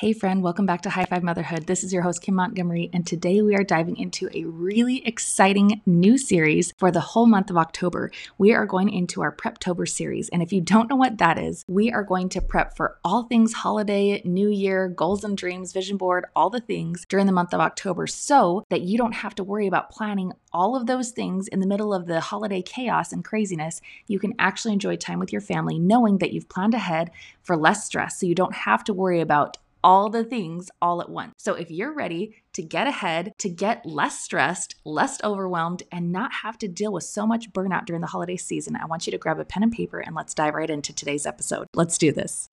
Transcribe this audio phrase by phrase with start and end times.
[0.00, 1.66] Hey, friend, welcome back to High Five Motherhood.
[1.66, 5.82] This is your host, Kim Montgomery, and today we are diving into a really exciting
[5.84, 8.10] new series for the whole month of October.
[8.38, 11.66] We are going into our Preptober series, and if you don't know what that is,
[11.68, 15.98] we are going to prep for all things holiday, new year, goals and dreams, vision
[15.98, 19.44] board, all the things during the month of October so that you don't have to
[19.44, 23.22] worry about planning all of those things in the middle of the holiday chaos and
[23.22, 23.82] craziness.
[24.06, 27.10] You can actually enjoy time with your family knowing that you've planned ahead
[27.42, 31.10] for less stress so you don't have to worry about all the things all at
[31.10, 31.34] once.
[31.38, 36.32] So if you're ready to get ahead, to get less stressed, less overwhelmed, and not
[36.42, 39.18] have to deal with so much burnout during the holiday season, I want you to
[39.18, 41.66] grab a pen and paper and let's dive right into today's episode.
[41.74, 42.48] Let's do this.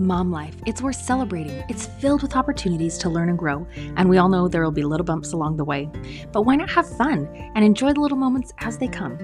[0.00, 0.56] Mom life.
[0.64, 1.62] It's worth celebrating.
[1.68, 4.82] It's filled with opportunities to learn and grow, and we all know there will be
[4.82, 5.90] little bumps along the way.
[6.32, 9.18] But why not have fun and enjoy the little moments as they come?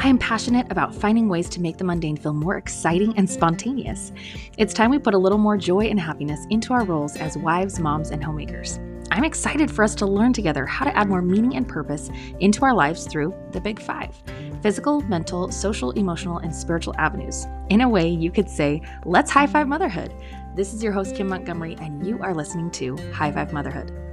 [0.00, 4.12] I am passionate about finding ways to make the mundane feel more exciting and spontaneous.
[4.56, 7.78] It's time we put a little more joy and happiness into our roles as wives,
[7.78, 8.80] moms, and homemakers.
[9.10, 12.10] I'm excited for us to learn together how to add more meaning and purpose
[12.40, 14.20] into our lives through the Big Five
[14.62, 17.46] physical, mental, social, emotional, and spiritual avenues.
[17.68, 20.14] In a way, you could say, let's high five motherhood.
[20.54, 24.07] This is your host, Kim Montgomery, and you are listening to High Five Motherhood.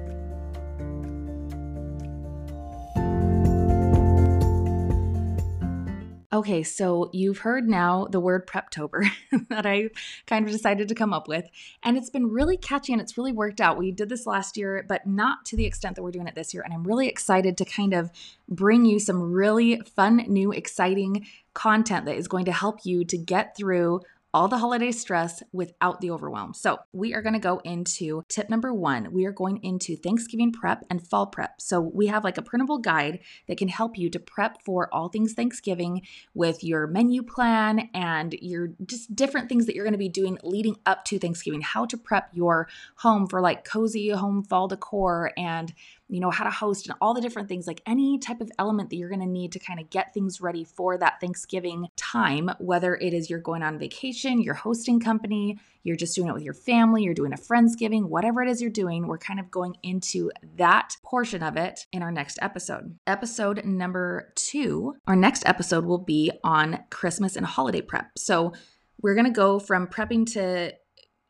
[6.35, 9.09] Okay, so you've heard now the word Preptober
[9.47, 9.89] that I
[10.27, 11.47] kind of decided to come up with,
[11.81, 13.77] and it's been really catchy and it's really worked out.
[13.77, 16.53] We did this last year, but not to the extent that we're doing it this
[16.53, 18.11] year, and I'm really excited to kind of
[18.49, 23.17] bring you some really fun, new, exciting content that is going to help you to
[23.17, 24.01] get through
[24.35, 26.53] all the holiday stress without the overwhelm.
[26.53, 29.13] So, we are going to go into tip number one.
[29.13, 31.61] We are going into Thanksgiving prep and fall prep.
[31.61, 35.07] So, we have like a printable guide that can help you to prep for all
[35.07, 36.01] things Thanksgiving
[36.33, 40.37] with your menu plan and your just different things that you're going to be doing
[40.43, 45.31] leading up to Thanksgiving, how to prep your home for like cozy home fall decor
[45.37, 45.73] and
[46.07, 48.89] you know, how to host and all the different things, like any type of element
[48.89, 52.51] that you're going to need to kind of get things ready for that Thanksgiving time,
[52.59, 56.43] whether it is you're going on vacation, you're hosting company, you're just doing it with
[56.43, 59.75] your family, you're doing a Friendsgiving, whatever it is you're doing, we're kind of going
[59.83, 62.97] into that portion of it in our next episode.
[63.07, 68.11] Episode number two, our next episode will be on Christmas and holiday prep.
[68.17, 68.53] So
[69.01, 70.73] we're going to go from prepping to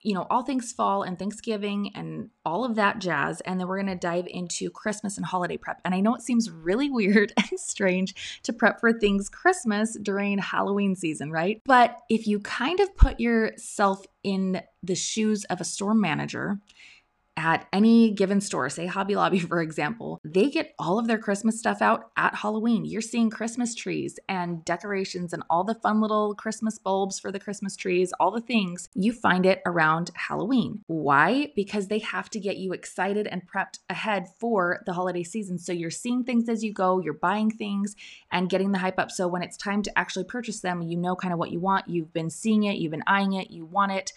[0.05, 3.41] you know, all things fall and Thanksgiving and all of that jazz.
[3.41, 5.81] And then we're going to dive into Christmas and holiday prep.
[5.83, 10.37] And I know it seems really weird and strange to prep for things Christmas during
[10.37, 11.59] Halloween season, right?
[11.65, 16.59] But if you kind of put yourself in the shoes of a store manager,
[17.37, 21.59] at any given store, say Hobby Lobby, for example, they get all of their Christmas
[21.59, 22.85] stuff out at Halloween.
[22.85, 27.39] You're seeing Christmas trees and decorations and all the fun little Christmas bulbs for the
[27.39, 28.89] Christmas trees, all the things.
[28.93, 30.83] You find it around Halloween.
[30.87, 31.51] Why?
[31.55, 35.57] Because they have to get you excited and prepped ahead for the holiday season.
[35.57, 37.95] So you're seeing things as you go, you're buying things
[38.31, 39.11] and getting the hype up.
[39.11, 41.89] So when it's time to actually purchase them, you know kind of what you want.
[41.89, 44.13] You've been seeing it, you've been eyeing it, you want it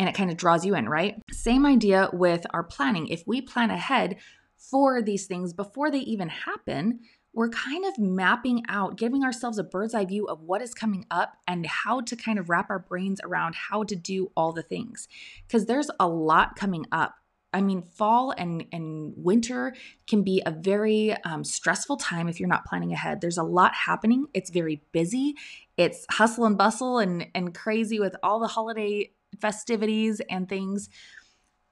[0.00, 1.16] and it kind of draws you in, right?
[1.30, 3.08] Same idea with our planning.
[3.08, 4.16] If we plan ahead
[4.56, 7.00] for these things before they even happen,
[7.34, 11.04] we're kind of mapping out, giving ourselves a bird's eye view of what is coming
[11.10, 14.62] up and how to kind of wrap our brains around how to do all the
[14.62, 15.06] things.
[15.46, 17.16] Because there's a lot coming up.
[17.52, 19.74] I mean, fall and, and winter
[20.08, 23.20] can be a very um, stressful time if you're not planning ahead.
[23.20, 24.28] There's a lot happening.
[24.32, 25.34] It's very busy.
[25.76, 30.88] It's hustle and bustle and, and crazy with all the holiday festivities and things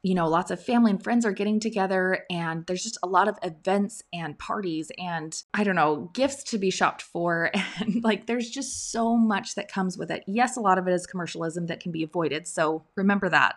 [0.02, 3.26] you know, lots of family and friends are getting together, and there's just a lot
[3.26, 7.50] of events and parties, and I don't know, gifts to be shopped for.
[7.80, 10.24] And like, there's just so much that comes with it.
[10.26, 12.48] Yes, a lot of it is commercialism that can be avoided.
[12.48, 13.56] So remember that.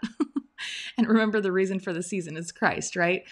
[0.97, 3.23] and remember the reason for the season is Christ, right?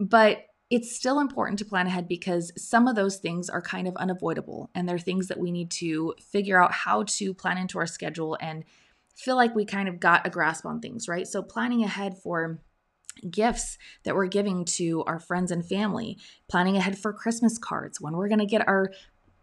[0.00, 3.94] But it's still important to plan ahead because some of those things are kind of
[3.96, 7.86] unavoidable, and they're things that we need to figure out how to plan into our
[7.86, 8.64] schedule and
[9.16, 11.26] feel like we kind of got a grasp on things, right?
[11.26, 12.58] So planning ahead for
[13.30, 16.18] gifts that we're giving to our friends and family,
[16.48, 18.90] planning ahead for Christmas cards, when we're going to get our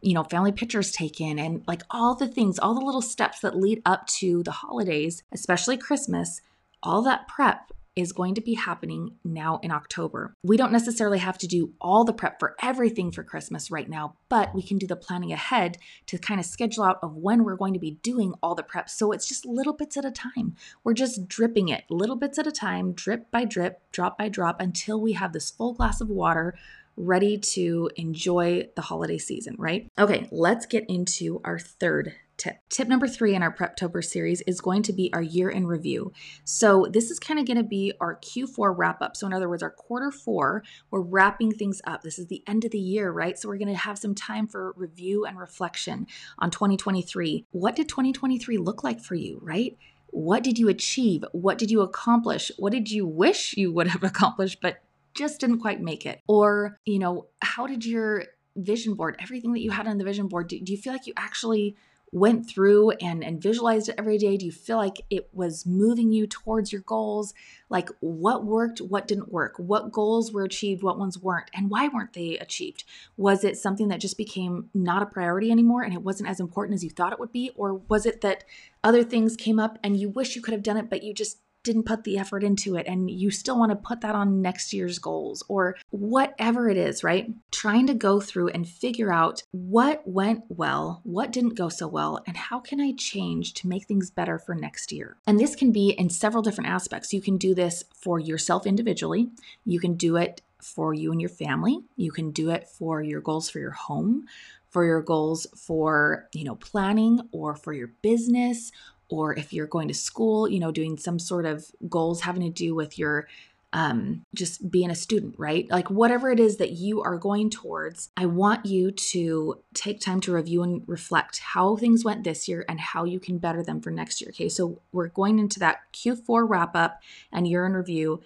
[0.02, 3.56] you know, family pictures taken and like all the things, all the little steps that
[3.56, 6.42] lead up to the holidays, especially Christmas,
[6.82, 7.72] all that prep
[8.02, 10.34] is going to be happening now in October.
[10.44, 14.16] We don't necessarily have to do all the prep for everything for Christmas right now,
[14.30, 15.78] but we can do the planning ahead
[16.08, 18.90] to kind of schedule out of when we're going to be doing all the prep.
[18.90, 20.56] So it's just little bits at a time.
[20.84, 24.60] We're just dripping it little bits at a time, drip by drip, drop by drop
[24.60, 26.56] until we have this full glass of water
[26.98, 29.90] ready to enjoy the holiday season, right?
[29.98, 32.58] Okay, let's get into our third tip.
[32.70, 36.12] Tip number three in our Preptober series is going to be our year in review.
[36.44, 39.16] So, this is kind of going to be our Q4 wrap up.
[39.16, 42.02] So, in other words, our quarter four, we're wrapping things up.
[42.02, 43.38] This is the end of the year, right?
[43.38, 46.08] So, we're going to have some time for review and reflection
[46.40, 47.46] on 2023.
[47.52, 49.78] What did 2023 look like for you, right?
[50.08, 51.24] What did you achieve?
[51.32, 52.52] What did you accomplish?
[52.58, 54.80] What did you wish you would have accomplished, but
[55.14, 56.22] just didn't quite make it?
[56.28, 60.28] Or, you know, how did your vision board, everything that you had on the vision
[60.28, 61.76] board, do, do you feel like you actually
[62.12, 64.38] went through and, and visualized it every day?
[64.38, 67.34] Do you feel like it was moving you towards your goals?
[67.70, 69.54] Like what worked, what didn't work?
[69.58, 71.50] What goals were achieved, what ones weren't?
[71.54, 72.84] And why weren't they achieved?
[73.16, 76.76] Was it something that just became not a priority anymore and it wasn't as important
[76.76, 77.52] as you thought it would be?
[77.56, 78.44] Or was it that
[78.84, 81.38] other things came up and you wish you could have done it, but you just
[81.64, 84.74] didn't put the effort into it and you still want to put that on next
[84.74, 87.32] year's goals or whatever it is, right?
[87.52, 92.24] Trying to go through and figure out what went well, what didn't go so well,
[92.26, 95.18] and how can I change to make things better for next year.
[95.28, 97.14] And this can be in several different aspects.
[97.14, 99.30] You can do this for yourself individually,
[99.66, 103.22] you can do it for you and your family, you can do it for your
[103.22, 104.26] goals for your home,
[104.70, 108.72] for your goals for, you know, planning or for your business
[109.12, 112.50] or if you're going to school, you know, doing some sort of goals having to
[112.50, 113.28] do with your
[113.74, 115.70] um, just being a student, right?
[115.70, 120.20] Like whatever it is that you are going towards, I want you to take time
[120.22, 123.80] to review and reflect how things went this year and how you can better them
[123.80, 124.32] for next year.
[124.32, 128.22] Okay, so we're going into that Q4 wrap up and year in review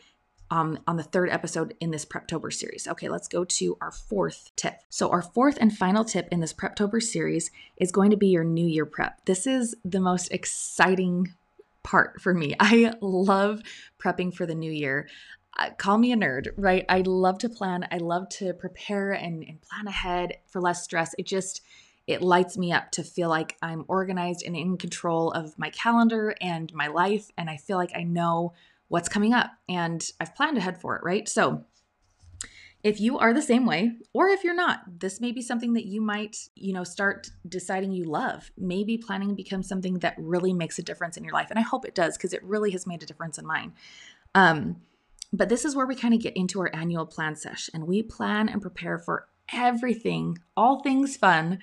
[0.55, 2.87] um, on the third episode in this Preptober series.
[2.87, 4.75] Okay, let's go to our fourth tip.
[4.89, 8.45] So, our fourth and final tip in this Preptober series is going to be your
[8.45, 9.25] New Year prep.
[9.25, 11.33] This is the most exciting
[11.83, 12.55] part for me.
[12.59, 13.63] I love
[14.01, 15.09] prepping for the new year.
[15.57, 16.85] Uh, call me a nerd, right?
[16.87, 17.85] I love to plan.
[17.91, 21.13] I love to prepare and, and plan ahead for less stress.
[21.17, 21.61] It just,
[22.07, 26.33] it lights me up to feel like I'm organized and in control of my calendar
[26.39, 27.29] and my life.
[27.37, 28.53] And I feel like I know
[28.87, 31.27] what's coming up and I've planned ahead for it, right?
[31.27, 31.65] So
[32.85, 35.85] if you are the same way or if you're not this may be something that
[35.85, 40.77] you might you know start deciding you love maybe planning becomes something that really makes
[40.77, 43.01] a difference in your life and i hope it does because it really has made
[43.01, 43.73] a difference in mine
[44.35, 44.75] um,
[45.33, 48.03] but this is where we kind of get into our annual plan sesh and we
[48.03, 51.57] plan and prepare for everything all things fun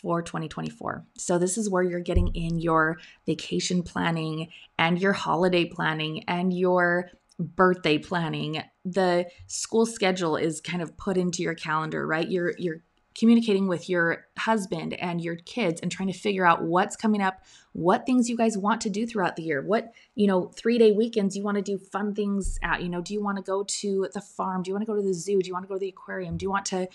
[0.00, 1.04] for 2024.
[1.16, 4.48] So, this is where you're getting in your vacation planning
[4.78, 8.62] and your holiday planning and your birthday planning.
[8.84, 12.28] The school schedule is kind of put into your calendar, right?
[12.28, 12.82] You're you're
[13.18, 17.42] communicating with your husband and your kids and trying to figure out what's coming up,
[17.72, 19.62] what things you guys want to do throughout the year.
[19.62, 23.12] What, you know, 3-day weekends you want to do fun things at, you know, do
[23.12, 24.62] you want to go to the farm?
[24.62, 25.40] Do you want to go to the zoo?
[25.42, 26.36] Do you want to go to the aquarium?
[26.36, 26.88] Do you want to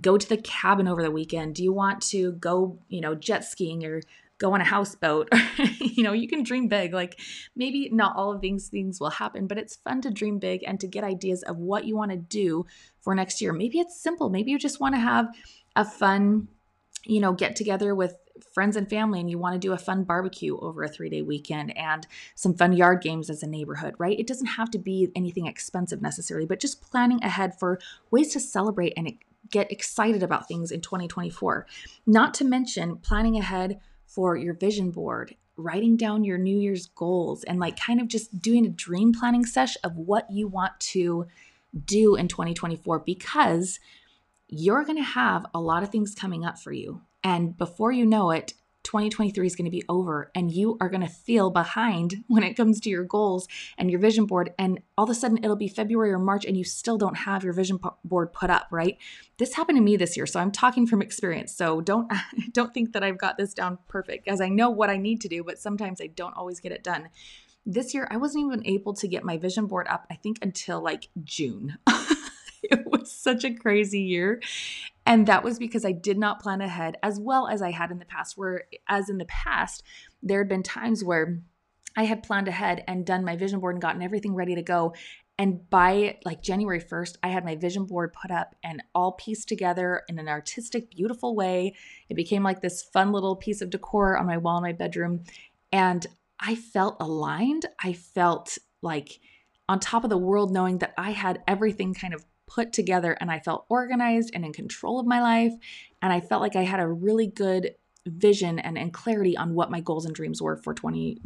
[0.00, 1.54] go to the cabin over the weekend?
[1.54, 4.02] Do you want to go, you know, jet skiing or
[4.38, 5.28] go on a houseboat?
[5.80, 6.92] you know, you can dream big.
[6.92, 7.18] Like
[7.54, 10.78] maybe not all of these things will happen, but it's fun to dream big and
[10.80, 12.66] to get ideas of what you want to do
[13.00, 13.52] for next year.
[13.52, 14.30] Maybe it's simple.
[14.30, 15.28] Maybe you just want to have
[15.74, 16.48] a fun,
[17.04, 18.16] you know, get together with
[18.52, 21.22] friends and family and you want to do a fun barbecue over a three day
[21.22, 24.18] weekend and some fun yard games as a neighborhood, right?
[24.18, 27.78] It doesn't have to be anything expensive necessarily, but just planning ahead for
[28.10, 29.12] ways to celebrate and
[29.50, 31.66] get excited about things in 2024.
[32.06, 37.44] Not to mention planning ahead for your vision board, writing down your New Year's goals,
[37.44, 41.26] and like kind of just doing a dream planning sesh of what you want to
[41.84, 43.80] do in 2024 because
[44.48, 47.02] you're going to have a lot of things coming up for you.
[47.24, 48.54] And before you know it,
[48.86, 52.54] 2023 is going to be over and you are going to feel behind when it
[52.54, 55.66] comes to your goals and your vision board and all of a sudden it'll be
[55.66, 58.96] February or March and you still don't have your vision board put up, right?
[59.38, 61.52] This happened to me this year, so I'm talking from experience.
[61.52, 62.10] So don't
[62.52, 65.28] don't think that I've got this down perfect as I know what I need to
[65.28, 67.08] do, but sometimes I don't always get it done.
[67.66, 70.80] This year I wasn't even able to get my vision board up I think until
[70.80, 71.76] like June.
[72.62, 74.40] it was such a crazy year.
[75.06, 78.00] And that was because I did not plan ahead as well as I had in
[78.00, 79.84] the past, where, as in the past,
[80.22, 81.40] there had been times where
[81.96, 84.94] I had planned ahead and done my vision board and gotten everything ready to go.
[85.38, 89.48] And by like January 1st, I had my vision board put up and all pieced
[89.48, 91.74] together in an artistic, beautiful way.
[92.08, 95.24] It became like this fun little piece of decor on my wall in my bedroom.
[95.72, 96.06] And
[96.40, 97.66] I felt aligned.
[97.82, 99.20] I felt like
[99.68, 103.30] on top of the world, knowing that I had everything kind of put together and
[103.30, 105.52] I felt organized and in control of my life.
[106.02, 107.74] And I felt like I had a really good
[108.06, 111.18] vision and, and clarity on what my goals and dreams were for 20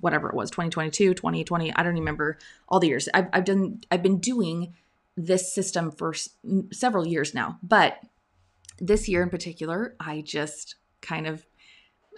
[0.00, 4.04] whatever it was 2022 2020 i don't remember all the years i've, I've done i've
[4.04, 4.72] been doing
[5.16, 6.28] this system for s-
[6.70, 7.98] several years now but
[8.78, 11.44] this year in particular i just kind of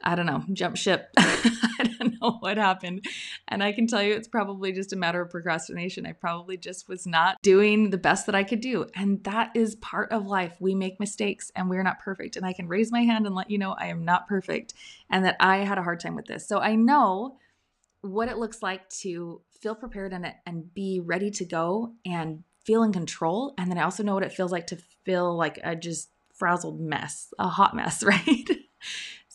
[0.03, 1.11] I don't know, jump ship.
[1.19, 3.05] I don't know what happened.
[3.49, 6.07] And I can tell you it's probably just a matter of procrastination.
[6.07, 8.87] I probably just was not doing the best that I could do.
[8.95, 10.57] And that is part of life.
[10.61, 12.37] We make mistakes and we're not perfect.
[12.37, 14.75] And I can raise my hand and let you know I am not perfect
[15.11, 16.47] and that I had a hard time with this.
[16.47, 17.37] So I know
[18.03, 22.83] what it looks like to feel prepared and, and be ready to go and feel
[22.83, 23.55] in control.
[23.59, 26.81] And then I also know what it feels like to feel like a just frazzled
[26.81, 28.49] mess, a hot mess, right?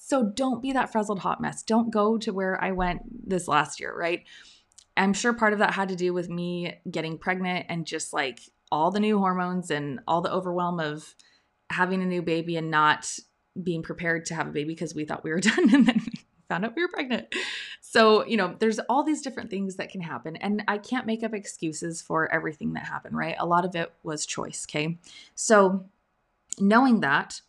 [0.07, 1.63] So don't be that frazzled hot mess.
[1.63, 4.23] Don't go to where I went this last year, right?
[4.95, 8.39] I'm sure part of that had to do with me getting pregnant and just like
[8.71, 11.13] all the new hormones and all the overwhelm of
[11.69, 13.19] having a new baby and not
[13.61, 16.13] being prepared to have a baby because we thought we were done and then we
[16.47, 17.27] found out we were pregnant.
[17.81, 20.37] So, you know, there's all these different things that can happen.
[20.37, 23.35] And I can't make up excuses for everything that happened, right?
[23.39, 24.99] A lot of it was choice, okay?
[25.35, 25.83] So,
[26.61, 27.41] knowing that,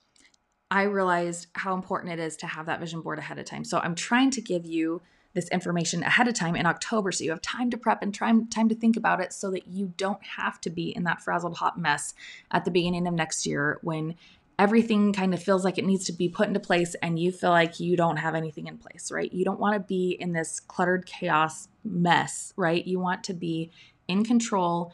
[0.71, 3.65] I realized how important it is to have that vision board ahead of time.
[3.65, 5.01] So I'm trying to give you
[5.35, 8.33] this information ahead of time in October so you have time to prep and try,
[8.51, 11.57] time to think about it so that you don't have to be in that frazzled
[11.57, 12.15] hot mess
[12.51, 14.15] at the beginning of next year when
[14.59, 17.51] everything kind of feels like it needs to be put into place and you feel
[17.51, 19.33] like you don't have anything in place, right?
[19.33, 22.85] You don't want to be in this cluttered chaos mess, right?
[22.85, 23.71] You want to be
[24.09, 24.93] in control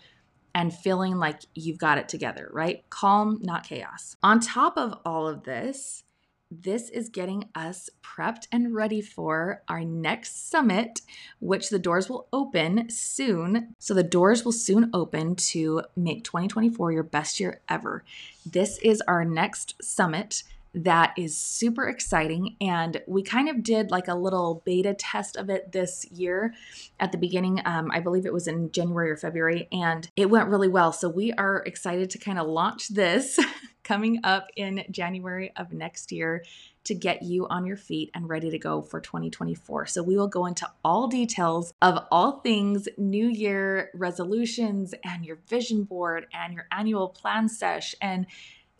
[0.55, 2.85] and feeling like you've got it together, right?
[2.91, 4.17] Calm, not chaos.
[4.23, 6.05] On top of all of this,
[6.51, 11.01] this is getting us prepped and ready for our next summit,
[11.41, 13.75] which the doors will open soon.
[13.79, 18.05] So, the doors will soon open to make 2024 your best year ever.
[18.47, 20.45] This is our next summit
[20.75, 22.57] that is super exciting.
[22.61, 26.55] And we kind of did like a little beta test of it this year
[26.99, 27.63] at the beginning.
[27.65, 30.93] Um, I believe it was in January or February, and it went really well.
[30.93, 33.39] So we are excited to kind of launch this
[33.85, 36.43] coming up in January of next year
[36.85, 39.87] to get you on your feet and ready to go for 2024.
[39.87, 45.39] So, we will go into all details of all things New Year resolutions and your
[45.49, 48.27] vision board and your annual plan sesh and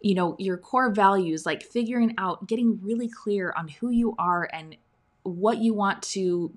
[0.05, 4.47] you know, your core values, like figuring out, getting really clear on who you are
[4.53, 4.77] and
[5.23, 6.53] what you want to,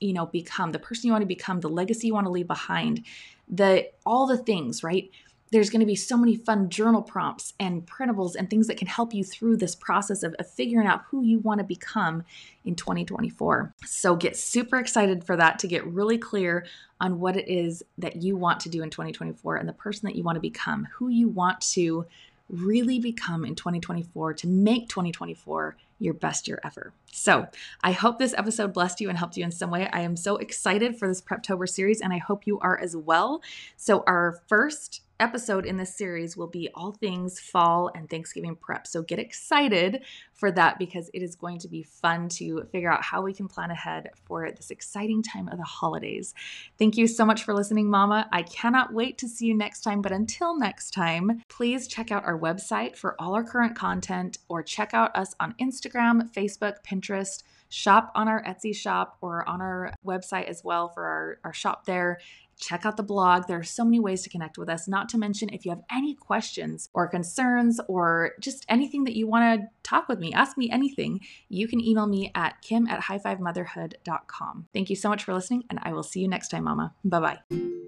[0.00, 2.48] you know, become, the person you want to become, the legacy you want to leave
[2.48, 3.06] behind,
[3.48, 5.08] the all the things, right?
[5.52, 8.88] There's going to be so many fun journal prompts and printables and things that can
[8.88, 12.24] help you through this process of, of figuring out who you want to become
[12.64, 13.72] in 2024.
[13.86, 16.66] So get super excited for that to get really clear
[17.00, 20.16] on what it is that you want to do in 2024 and the person that
[20.16, 22.04] you want to become, who you want to
[22.50, 26.92] really become in 2024 to make 2024 your best year ever.
[27.12, 27.46] So,
[27.82, 29.88] I hope this episode blessed you and helped you in some way.
[29.92, 33.42] I am so excited for this Preptober series, and I hope you are as well.
[33.76, 38.86] So, our first episode in this series will be all things fall and Thanksgiving prep.
[38.86, 43.02] So get excited for that because it is going to be fun to figure out
[43.02, 46.34] how we can plan ahead for this exciting time of the holidays.
[46.78, 48.28] Thank you so much for listening, Mama.
[48.32, 50.02] I cannot wait to see you next time.
[50.02, 54.62] But until next time, please check out our website for all our current content or
[54.62, 59.94] check out us on Instagram, Facebook, Pinterest shop on our Etsy shop or on our
[60.06, 62.18] website as well for our, our shop there
[62.60, 63.46] check out the blog.
[63.46, 65.82] There are so many ways to connect with us, not to mention if you have
[65.90, 70.56] any questions or concerns or just anything that you want to talk with me, ask
[70.56, 74.66] me anything, you can email me at kim at highfivemotherhood.com.
[74.72, 76.94] Thank you so much for listening, and I will see you next time, Mama.
[77.04, 77.79] Bye bye.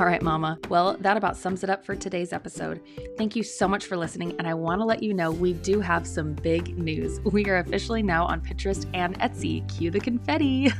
[0.00, 0.58] All right, Mama.
[0.70, 2.80] Well, that about sums it up for today's episode.
[3.18, 4.34] Thank you so much for listening.
[4.38, 7.20] And I want to let you know we do have some big news.
[7.20, 9.68] We are officially now on Pinterest and Etsy.
[9.76, 10.72] Cue the confetti.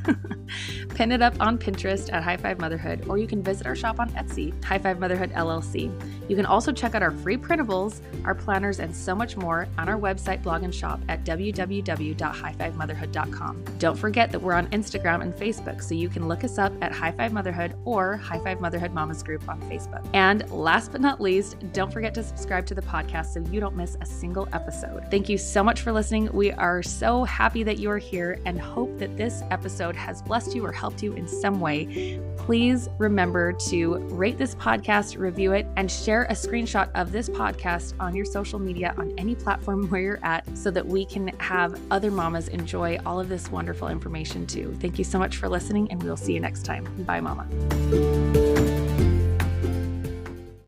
[0.95, 4.01] Pin it up on Pinterest at High Five Motherhood, or you can visit our shop
[4.01, 5.93] on Etsy, High Five Motherhood LLC.
[6.31, 9.89] You can also check out our free printables, our planners, and so much more on
[9.89, 13.65] our website, blog, and shop at www.highfivemotherhood.com.
[13.81, 16.93] Don't forget that we're on Instagram and Facebook, so you can look us up at
[16.93, 20.09] High Five Motherhood or High Five Motherhood Mamas group on Facebook.
[20.15, 23.75] And last but not least, don't forget to subscribe to the podcast so you don't
[23.75, 25.11] miss a single episode.
[25.11, 26.31] Thank you so much for listening.
[26.33, 30.55] We are so happy that you are here and hope that this episode has blessed
[30.55, 32.21] you or helped you in some way.
[32.37, 35.91] Please remember to rate this podcast, review it, and
[36.21, 40.25] share a screenshot of this podcast on your social media on any platform where you're
[40.25, 44.77] at so that we can have other mamas enjoy all of this wonderful information too.
[44.81, 46.85] Thank you so much for listening, and we'll see you next time.
[47.05, 48.50] Bye, Mama.